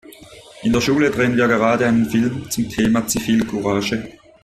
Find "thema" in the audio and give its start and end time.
2.67-3.05